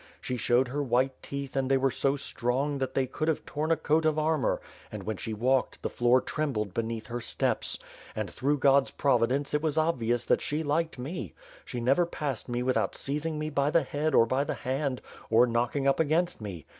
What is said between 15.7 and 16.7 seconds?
up against me.